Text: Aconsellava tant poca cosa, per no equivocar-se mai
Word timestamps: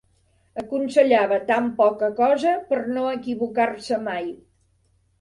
Aconsellava 0.61 1.37
tant 1.51 1.69
poca 1.83 2.11
cosa, 2.23 2.57
per 2.73 2.83
no 2.99 3.07
equivocar-se 3.21 4.05
mai 4.13 4.31